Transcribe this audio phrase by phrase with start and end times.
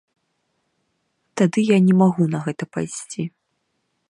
[1.41, 3.21] Тады я не магу на гэта пайсці.